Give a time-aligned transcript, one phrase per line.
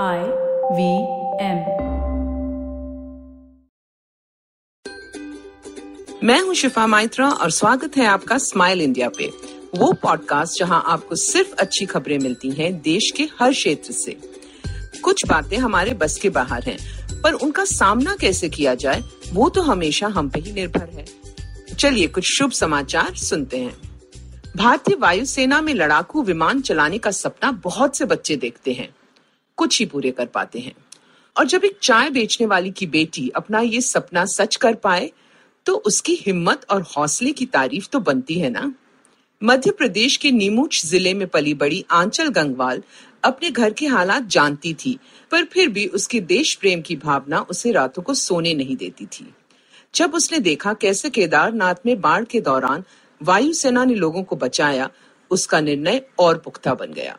[0.00, 0.18] I
[0.72, 0.92] V
[1.44, 1.58] M
[6.24, 9.26] मैं हूँ शिफा माइत्रा और स्वागत है आपका स्माइल इंडिया पे।
[9.74, 14.16] वो पॉडकास्ट जहाँ आपको सिर्फ़ अच्छी खबरें मिलती हैं देश के हर क्षेत्र से।
[15.02, 16.78] कुछ बातें हमारे बस के बाहर हैं,
[17.22, 19.02] पर उनका सामना कैसे किया जाए,
[19.32, 21.06] वो तो हमेशा हम पे ही निर्भर है।
[21.74, 23.76] चलिए कुछ शुभ समाचार सुनते हैं।
[24.56, 28.94] भारतीय वायुसेना में लड़ाकू विमान चलाने का सपना बहुत से बच्चे देखते हैं।
[29.62, 30.74] कुछ ही पूरे कर पाते हैं।
[31.36, 35.10] और जब एक चाय बेचने वाली की बेटी अपना ये सपना सच कर पाए
[35.66, 38.72] तो उसकी हिम्मत और हौसले की तारीफ़ तो बनती है ना।
[39.42, 42.82] मध्य प्रदेश के नीमूच ज़िले में पली बड़ी आंचल गंगवाल
[43.24, 44.98] अपने घर के हालात जानती थी,
[45.30, 49.26] पर फिर भी उसके देश प्रेम की भावना उसे रातों को सोने नहीं देती थी।
[49.94, 52.84] जब उसने देखा कैसे केदारनाथ में बाढ़ के दौरान
[53.20, 54.90] वायुसेना ने लोगों को बचाया,
[55.30, 57.18] उसका निर्णय और पुख्ता बन गया।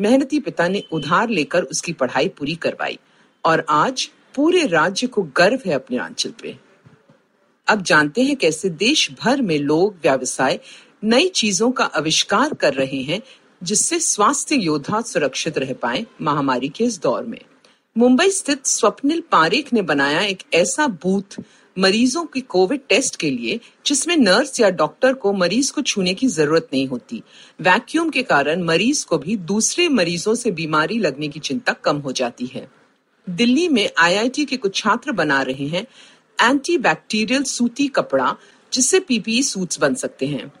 [0.00, 2.98] मेहनती पिता ने उधार लेकर उसकी पढ़ाई पूरी करवाई
[3.44, 6.56] और आज पूरे राज्य को गर्व है अपने आंचल पे।
[7.68, 10.60] अब जानते हैं कैसे देश भर में लोग व्यवसाय,
[11.04, 13.20] नई चीज़ों का आविष्कार कर रहे हैं,
[13.62, 17.40] जिससे स्वास्थ्य योद्धा सुरक्षित रह पाए महामारी के इस दौर में।
[17.98, 21.40] मुंबई स्थित स्वप्निल पारेख ने बनाया एक ऐसा बूथ
[21.76, 26.26] मरीजों के कोविड टेस्ट के लिए, जिसमें नर्स या डॉक्टर को मरीज़ को छूने की
[26.26, 27.22] ज़रूरत नहीं होती।
[27.60, 32.12] वैक्यूम के कारण मरीज़ को भी दूसरे मरीजों से बीमारी लगने की चिंता कम हो
[32.12, 32.66] जाती है।
[33.26, 35.86] दिल्ली में आईआईटी के कुछ छात्र बना रहे हैं
[36.38, 38.36] एंटी बैक्टीरियल सूती कपड़ा,
[38.72, 40.52] जिससे पीपीई सूट्स बन सकते हैं।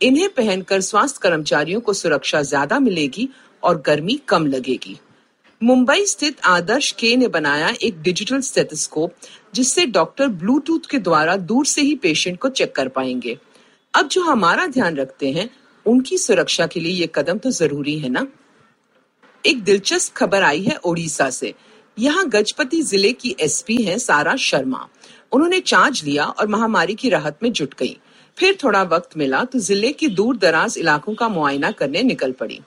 [0.00, 3.28] इन्हें पहनकर स्वास्थ्य कर्मचारियों को सुरक्षा ज़्यादा मिलेगी
[3.62, 4.98] और गर्मी कम लगेगी।
[5.62, 9.12] मुंबई स्थित आदर्श के ने बनाया एक डिजिटल स्टेथोस्कोप,
[9.54, 13.36] जिससे डॉक्टर ब्लूटूथ के द्वारा दूर से ही पेशेंट को चेक कर पाएँगे।
[13.94, 15.48] अब जो हमारा ध्यान रखते हैं,
[15.86, 18.26] उनकी सुरक्षा के लिए ये कदम तो ज़रूरी है ना?
[19.44, 21.52] एक दिलचस्प खबर आई है ओडिशा से।
[21.96, 24.88] यहाँ गजपति ज़िले की एसपी हैं सारा शर्मा।
[25.32, 27.96] उन्होंने चार्ज लिया और महामारी की राहत में जुट गई।
[28.36, 32.60] फिर थोड़ा वक्त मिला तो ज़िले के दूर दराज इलाकों का मुआयना करने निकल पड़ी।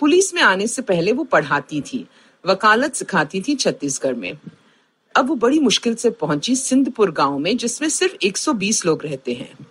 [0.00, 2.06] पुलिस में आने से पहले वो पढ़ाती थी।
[2.46, 4.38] वकालत सिखाती थी छत्तीसगढ़ में।
[5.16, 9.66] अब वो बड़ी मुश्किल से पहुँची सिंधपुर गाँव में, जिसमें सिर्फ़ 120 लोग रहते हैं।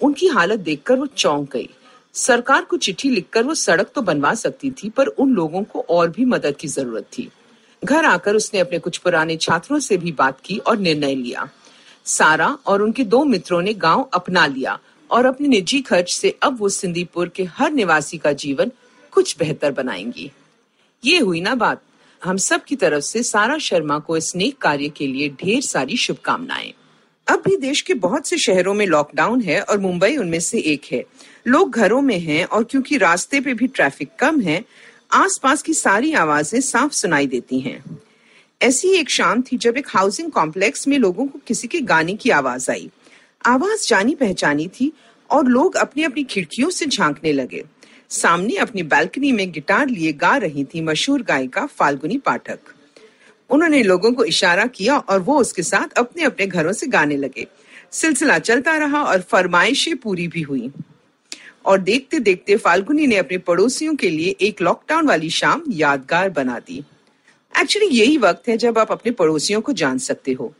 [0.00, 1.68] उनकी हालत देखकर वो चौंक गई।
[2.14, 6.10] सरकार को चिट्ठी लिखकर वो सड़क तो बनवा सकती थी, पर उन लोगों को और
[6.10, 7.28] भी मदद की ज़रूरत थी।
[7.84, 11.48] घर आकर उसने अपने कुछ पुराने छात्रों से भी बात की और निर्णय लिया।
[12.04, 14.78] सारा और उनके दो मित्रों ने गाँव अपना लिया
[15.10, 18.72] और अपने निजी खर्च से अब वो सिंदीपुर के हर निवासी का जीवन
[19.12, 20.30] कुछ बेहतर बनाएँगी।
[21.04, 21.82] ये हुई ना बात।
[22.24, 25.96] हम सब की तरफ़ से सारा शर्मा को इस नेक कार्य के लिए ढेर सारी
[25.96, 26.74] शुभकामनाएँ।
[27.28, 30.82] अब भी देश के बहुत से शहरों में लॉकडाउन है और मुंबई उनमें से एक
[30.92, 31.04] है।
[31.46, 34.64] लोग घरों में हैं और क्योंकि रास्ते पे भी ट्रैफ़िक कम है,
[35.12, 38.00] आसपास की सारी आवाज़ें साफ़ सुनाई देती हैं।
[38.62, 42.30] ऐसी एक शाम थी जब एक हाउसिंग कॉम्प्लेक्स में लोगों को किसी के गाने की
[42.30, 42.90] आवाज़ आई।
[43.46, 44.92] आवाज़ जानी पहचानी थी
[45.30, 47.64] और लोग अपनी अपनी खिड़कियों से झांकने लगे।
[48.12, 52.58] सामने अपनी बालकनी में गिटार लिए गा रही थी मशहूर गायिका फाल्गुनी पाठक।
[53.50, 57.46] उन्होंने लोगों को इशारा किया और वो उसके साथ अपने अपने घरों से गाने लगे।
[57.90, 60.70] सिलसिला चलता रहा और फरमाइशें पूरी भी हुई।
[61.66, 66.58] और देखते देखते फाल्गुनी ने अपने पड़ोसियों के लिए एक लॉकडाउन वाली शाम यादगार बना
[66.58, 66.82] दी।
[67.60, 70.52] एक्चुअली यही वक्त है जब आप अपने पड़ोसियों को जान सकते हो।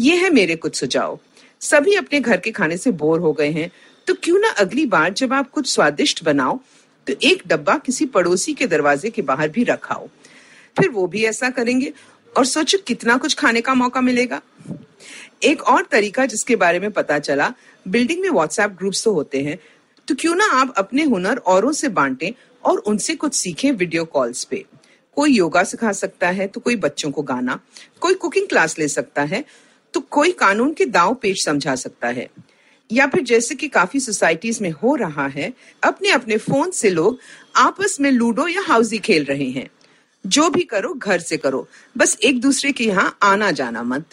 [0.00, 1.18] ये है मेरे कुछ सुझाव।
[1.60, 3.70] सभी अपने घर के खाने से बोर हो गए हैं
[4.06, 6.58] तो क्यों ना अगली बार जब आप कुछ स्वादिष्ट बनाओ
[7.08, 10.06] तो एक डब्बा किसी पड़ोसी के दरवाजे के बाहर भी रखाओ
[10.76, 11.92] फिर वो भी ऐसा करेंगे,
[12.34, 14.40] और सोचो कितना कुछ खाने का मौका मिलेगा?
[15.42, 17.52] एक और तरीका जिसके बारे में पता चला,
[17.86, 19.58] बिल्डिंग में व्हाट्सएप ग्रुप्स तो होते हैं
[20.08, 22.30] तो क्यों ना आप अपने हुनर औरों से बांटें
[22.64, 24.64] और उनसे कुछ सीखें वीडियो कॉल्स पे।
[25.16, 27.58] कोई योगा सिखा सकता है तो कोई बच्चों को गाना,
[28.00, 29.44] कोई कुकिंग क्लास ले सकता है
[29.94, 32.28] तो कोई कानून के दाव पेश समझा सकता है।
[32.92, 35.54] या फिर जैसे कि काफ़ी सोसाइटीज में हो रहा है
[35.84, 37.18] अपने अपने फ़ोन से लोग
[37.56, 39.70] आपस में लूडो या हाउसी खेल रहे हैं।
[40.26, 44.04] जो भी करो, घर से करो। बस एक दूसरे के यहाँ आना जाना मत।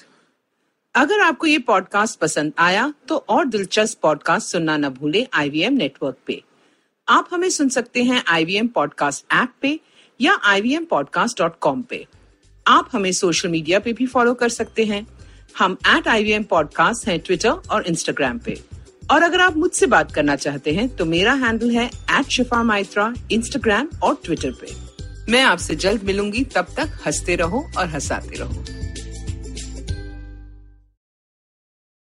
[0.95, 6.18] अगर आपको ये पॉडकास्ट पसंद आया तो और दिलचस्प पॉडकास्ट सुनना न भूले आईवीएम नेटवर्क
[6.28, 6.44] पे।
[7.10, 9.80] आप हमें सुन सकते हैं आईवीएम पॉडकास्ट ऐप पे
[10.21, 12.07] या ivmpodcast.com पे।
[12.68, 15.07] आप हमें सोशल मीडिया पे भी फॉलो कर सकते हैं।
[15.59, 18.62] हम एट आई वी पॉडकास्ट हैं ट्विटर और इंस्टाग्राम पे।
[19.12, 23.13] और अगर आप मुझसे बात करना चाहते हैं तो मेरा हैंडल है एट शिफा माइत्रा
[23.31, 24.74] इंस्टाग्राम और ट्विटर पे।
[25.31, 28.63] मैं आपसे जल्द मिलूँगी, तब तक हँसते रहो और हंसाते रहो।